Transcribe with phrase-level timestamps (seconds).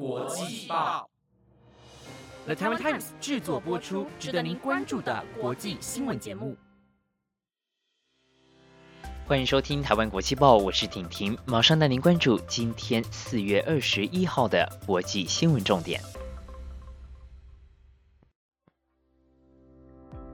[0.00, 1.10] 国际报
[2.46, 6.56] ，The Taiwan Times 制作播出，值得您关注的国际新闻节目。
[9.26, 16.00] 欢迎收听《台湾国际报》，我是婷婷，马上带您关注今天四月二十一号的国际新闻重点。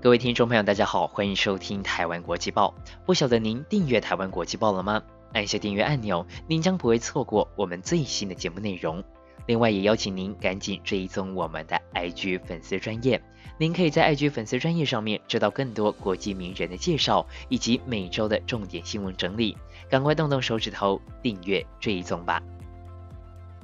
[0.00, 2.74] 各位听众朋友，大家好，欢迎收听《台湾国际报》。
[3.04, 5.02] 不晓得您订阅《台湾国际报》了吗？
[5.34, 9.04] 按下订阅按钮，您将不会错过我们最新的节目内容。
[9.46, 13.20] 另外，也邀请您赶紧追踪我们的 IG 粉丝专业。
[13.58, 19.56] 您可以在 IG 粉丝专业上面知道更多国际名人的介绍，以及每周的重点新闻整理。
[19.88, 22.40] 赶快动动手指头订阅追踪吧！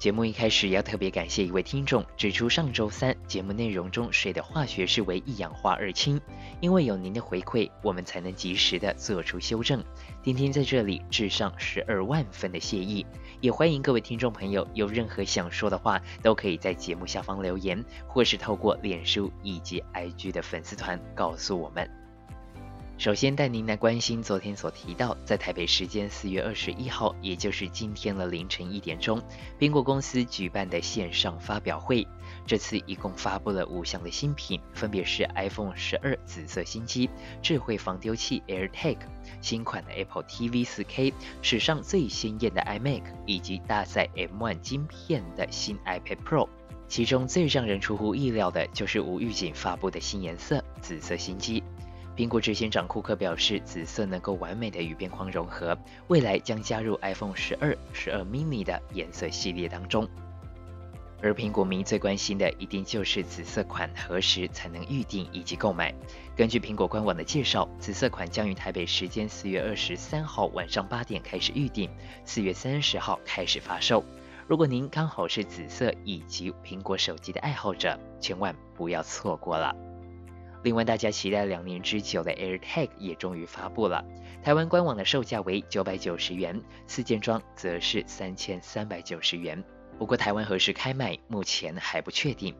[0.00, 6.18] 节目一开始要特别感谢一位听众指出，上周三节目内容中水的化学式为一氧化二氢，
[6.62, 9.84] 因为有您的回馈，我们才能及时的做出修正。
[10.22, 13.04] 丁丁在这里致上十二万分的谢意。
[13.42, 21.99] 也欢迎各位听众朋友有任何想说的话，都可以在节目下方留言，或是透过脸书以及 IG 的粉丝团告诉我们。
[23.00, 29.22] 首先带您来关心昨天所提到，在台北时间四月二十一号，也就是今天的凌晨一点钟，
[29.58, 32.06] 苹果公司举办的线上发表会。
[32.46, 37.08] 这次一共发布了五项的新品，分别是 iPhone 十二紫色新机、
[37.40, 38.98] 智慧防丢器 AirTag、
[39.40, 46.46] 新款的 Apple TV 4K、史上最鲜艳的 iMac 以及搭载 M1 晶片的新 iPad Pro。
[46.86, 51.62] 其中最让人出乎意料的就是无预警发布的新颜色——紫色新机。
[52.20, 55.74] 苹果执行长库克表示，紫色能够完美的与边框融合，
[56.08, 60.06] 未来将加入 iPhone 十二、十二 mini 的颜色系列当中。
[61.22, 65.94] 而苹果迷最关心的，一定就是紫色款何时才能预定以及购买。
[66.36, 71.88] 根据苹果官网的介绍，紫色款将于台北时间四月二十三号晚上八点开始预定，
[72.26, 74.04] 四月三十号开始发售。
[74.46, 79.74] 如果您刚好是紫色以及苹果手机的爱好者，千万不要错过了。
[80.62, 84.04] 另外，大家期待两年之久的 AirTag 也终于发布了。
[84.42, 89.62] 台湾官网的售价为九百九十元，四件装则是三千三百九十元。
[89.98, 92.54] 不过，台湾何时开卖，目前还不确定。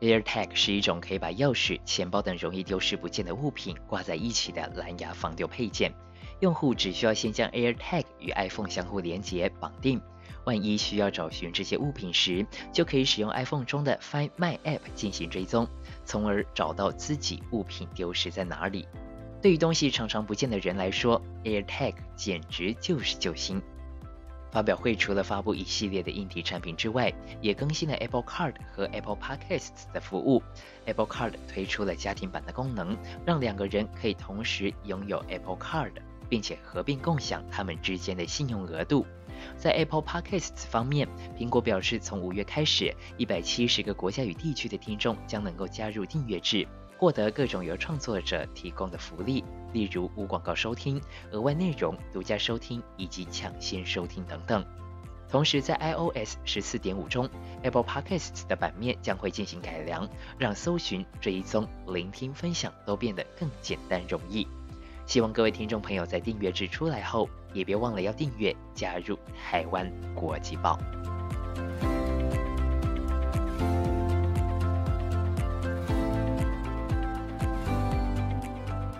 [0.00, 5.92] AirTag 是一种可以把钥匙、钱包等容易丢失不见的物品挂在一起的蓝牙防丢配件。
[6.40, 9.98] 用户只需要先将 AirTag 与 iPhone 相互连接绑定，
[10.44, 15.68] 万一需要找寻这些物品时，就可以使用 iPhone 中的 Find My App 进行追踪，
[16.04, 18.86] 从而找到自己物品丢失在哪里。
[19.42, 23.62] 对于东西常常不见的人来说，AirTag 简直就是救星。
[24.50, 27.12] 发表会除了发布一系列的硬体产品之外，
[27.42, 30.42] 也更新了 Apple Card 和 Apple Podcasts 的服务。
[30.86, 35.92] Apple Card 推出了家庭版的功能，让两个人可以同时拥有 Apple Card，
[36.30, 39.04] 并且合并共享他们之间的信用额度。
[39.56, 41.08] 在 Apple Podcasts 方面，
[41.38, 46.66] 苹果表示，从五月开始，一百七十个国家与地区的听众将能够加入订阅制。
[46.98, 50.98] 获得各种由创作者提供的福利，例如无广告收听、
[51.30, 54.64] 额外内容、独家收听以及抢先收听等等。
[55.28, 57.28] 同时，在 iOS 十四点五中
[57.62, 60.08] ，Apple Podcasts 的版面将会进行改良，
[60.38, 64.46] 让搜寻、追踪、聆听、分享都变得更简单容易。
[65.06, 70.76] 希望各位听众朋友在订阅制出来后，也别忘了要订阅加入台湾国际报。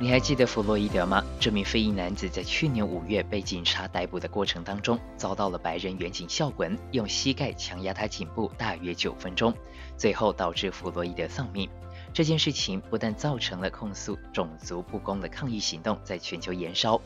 [0.00, 1.22] 你还记得弗洛伊德吗？
[1.38, 9.52] 这名非裔男子在去年五月被警察逮捕的过程当中，遭到了白人远警校文用膝盖强压他颈部大约九分钟，
[9.98, 11.68] 最后导致弗洛伊德丧命。
[12.12, 17.00] 这件事情不但造成了控诉种族不公的抗议行动在全球延烧，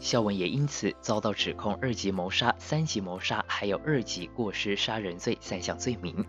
[0.00, 6.24] 孝文也因此遭到指控二级谋杀、三级谋杀还有二级过失杀人罪三项罪名。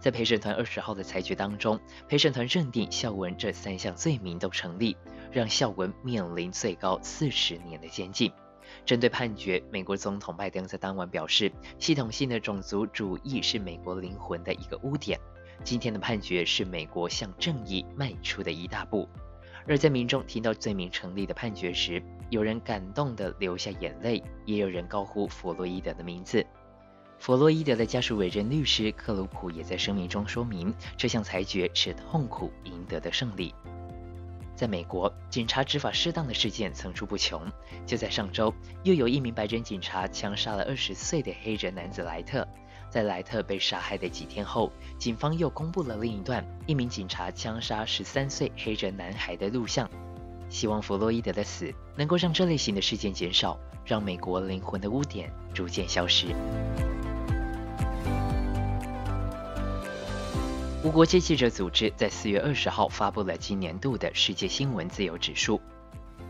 [0.00, 1.78] 在陪审团二十号的裁决当中，
[2.08, 4.96] 陪审团认定孝文这三项罪名都成立。
[5.30, 8.32] 让孝文面临最高四十年的监禁。
[8.86, 15.20] 针对判决，美国总统拜登在当晚表示，系统性的种族主义是美国灵魂的一个污点。
[15.64, 19.08] 今天的判决是美国向正义迈出的一大步。
[19.66, 26.44] 而在民众听到罪名成立的判决时，有人感动地流下眼泪，也有人高呼弗洛伊德的名字。
[27.18, 33.54] 弗洛伊德的家属委任律师克鲁普也在声明中说明，这项裁决是痛苦赢得的胜利。
[34.54, 37.42] 在美国，警察执法失当的事件层出不穷。
[37.84, 42.46] 就在上周，又有一名白人警察枪杀了二十岁的黑人男子莱特。
[42.90, 49.88] 在莱特被杀害的几天后，警方又公布了另一段一名警察枪杀十三岁黑人男孩的录像。
[50.48, 56.34] 希望弗洛伊德的死能够让这类型的事件减少，让美国灵魂的污点逐渐消失。
[60.82, 65.60] 无国界记者组织在四月二十号发布了今年度的世界新闻自由指数。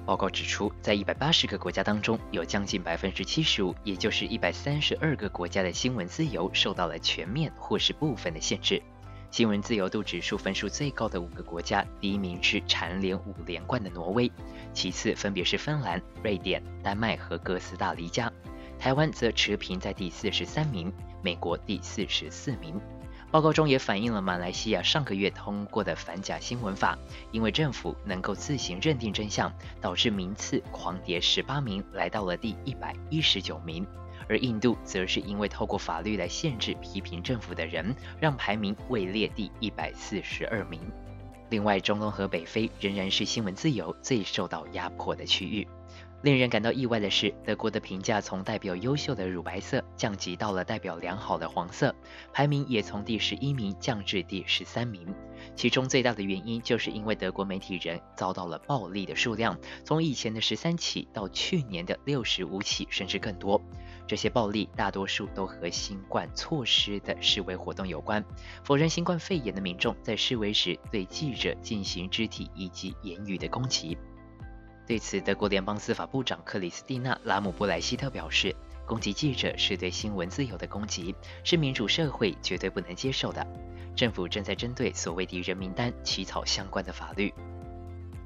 [0.09, 8.83] 报告指出，在一百八十个国家当中，有将近百分之七十五，也就是一百三十二个国家的新闻自由受到了全面或是部分的限制。
[9.31, 14.33] 新闻自由度指数分数最高的五个国家，第一名是蝉联五连冠的挪威，
[14.73, 18.33] 其次分别是芬兰、瑞典、丹麦和哥斯达黎加，
[18.79, 20.91] 台湾则持平在第四十三名，
[21.23, 22.81] 美国第四十四名。
[23.31, 26.99] 报告中也反映了马来西亚上个月通过的反假新闻法，
[27.31, 29.53] 因为政府能够自行认定真相，
[29.83, 33.87] 导致名次狂跌十八名，来到了第一百一十九名。
[34.31, 40.81] 而印度则是因为透过法律来限制批评政府的人，让排名位列第一百四十二名。
[41.51, 45.69] 另外，中东和北非仍然是新闻自由最受到压迫的区域。
[46.23, 51.95] 令人感到意外的是，德国的评价从代表优秀的乳白色降级到了代表良好的黄色，
[52.33, 55.15] 排名也从第十一名降至第十三名。
[55.55, 63.63] 其中最大的原因就是因为德国媒体人遭到了暴力的数量，从以前的十三起到去年的六十五起，甚至更多。
[64.09, 68.25] 这些暴力大多数都和新冠措施的示威活动有关。
[68.65, 73.97] 否认新冠肺炎的民众在示威时对记者进行肢体以及言语的攻击。
[74.89, 78.57] 对此，德国联邦司法部长克里斯蒂娜·拉姆布莱希特表示
[78.89, 81.15] ：“攻击记者是对新闻自由的攻击，
[81.45, 83.47] 是民主社会绝对不能接受的。
[83.95, 87.35] 政府正在针对所谓敌人名单起草相关的法律。”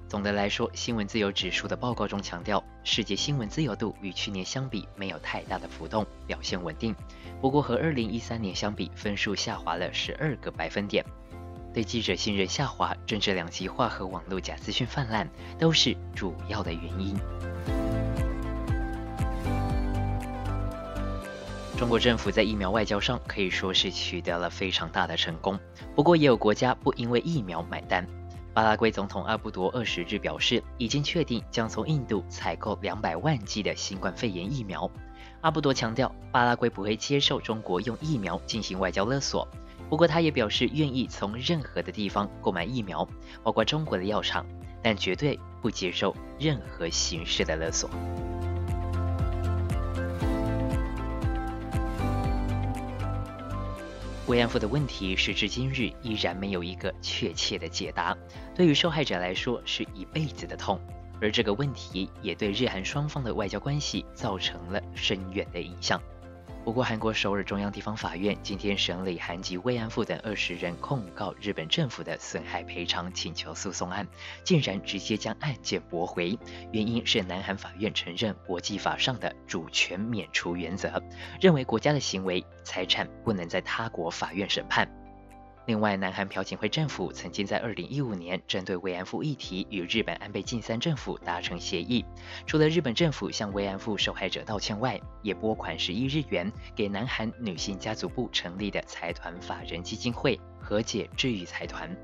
[0.08, 6.94] 总的来说，新闻自由指数的报告中强调，世界新闻自由度与去年相比没有太大的浮动，表现稳定。
[7.40, 11.04] 不过和2013年相比，分数下滑了12个百分点。
[11.72, 15.28] 对记者信任下滑、政治两极化和网络假资讯泛滥
[15.58, 17.16] 都是主要的原因。
[21.78, 25.58] 中国政府在疫苗外交上可以说是取得了非常大的成功，
[25.96, 28.06] 不过也有国家不因为疫苗买单。
[28.54, 34.88] 巴拉圭总统阿布多二十日表示，已经确定将从印度采购两百万剂的新冠肺炎疫苗。
[35.40, 39.48] 阿布多强调，巴拉圭不会接受中国用疫苗进行外交勒索。
[39.88, 43.06] 不过，他也表示愿意从任何的地方购买疫苗，
[43.42, 44.46] 包括中国的药厂，
[44.82, 47.90] 但绝对不接受任何形式的勒索。
[54.28, 58.16] 慰安妇的问题，时至今日依然没有一个确切的解答，
[58.54, 60.80] 对于受害者来说是一辈子的痛，
[61.20, 66.00] 而这个问题也对日韩双方的外交关系造成了深远的影响。
[66.64, 74.06] 不过，韩国首尔中央地方法院今天审理韩籍慰安妇等二十人控告日本政府的损害赔偿请求诉讼案，
[74.44, 76.38] 竟然直接将案件驳回，
[76.70, 81.02] 原因是南韩法院承认国际法上的主权免除原则，
[81.40, 85.01] 认为国家的行为财产不能在他国法院审判。
[85.66, 92.04] 另外，南韩朴槿惠政府曾经在2015年针对慰安妇议题与日本安倍晋三政府达成协议，
[92.46, 101.96] 除了日本政府向慰安妇受害者道歉外，也拨款十亿日元给南韩女性家族部成立的财团法人基金会和解治愈财团。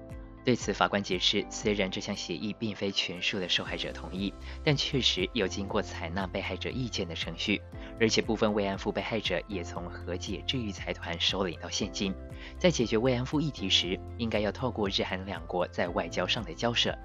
[0.44, 4.32] 对此，法官解释，虽然这项协议并非全数的受害者同意，
[4.64, 7.60] 但确实有经过采纳被害者意见的程序，
[8.00, 12.14] 而且部分慰安妇被害者也从和解治愈财团收领到现金。
[12.58, 16.96] 在解决慰安妇议题时，应该要透过日韩两国在外交上的交涉。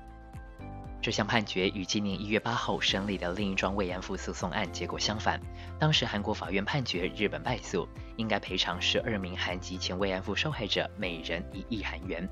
[1.02, 5.38] 这项判决与今年一月八号审理的另一桩慰安妇诉讼案结果相反，
[5.78, 12.26] 当时韩国法院判决日本败诉，应该赔偿十二名韩籍前慰安妇受害者每人一亿韩元。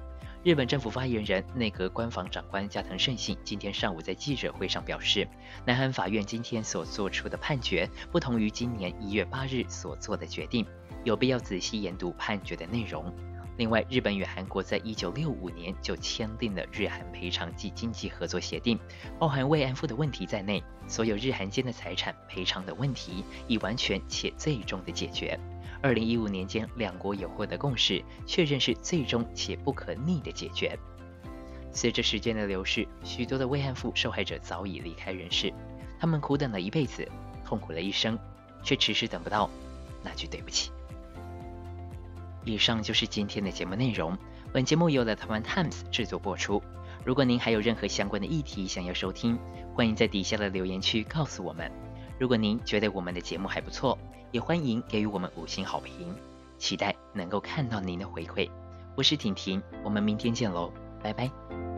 [0.43, 5.27] 日本政府发言人、内阁官房长官加藤胜信今天上午在记者会上表示，
[5.67, 10.65] 南韩法院今天所做出的判决不同于今年一月八日所做的决定，
[11.03, 13.13] 有必要仔细研读判决的内容。
[13.57, 18.79] 另外，日本与韩国在一九六五年就签订了日韩赔偿及经济合作协定，
[19.19, 25.39] 包含慰安妇的问题在内，所有日韩间的财产赔偿的问题已完全且最终的解决。
[25.81, 30.77] 二零一五年间，两国有获得共识，确认是最终且不可逆的解决。
[31.71, 35.53] 随着时间的流逝，许多的慰安妇受害者早已离开人世，
[35.97, 37.07] 他们苦等了一辈子，
[37.45, 38.19] 痛苦了一生，
[38.61, 39.49] 却迟迟等不到
[40.03, 40.71] 那句对不起。
[42.43, 44.17] 以上就是今天的节目内容。
[44.51, 46.61] 本节目由了台湾 Times 制作播出。
[47.05, 49.39] 如果您还有任何相关的议题想要收听，
[49.73, 51.71] 欢迎在底下的留言区告诉我们。
[52.19, 53.97] 如果您觉得我们的节目还不错，
[54.31, 56.13] 也欢迎给予我们五星好评，
[56.57, 58.49] 期待能够看到您的回馈。
[58.95, 61.70] 我是婷婷，我们明天见喽，拜拜。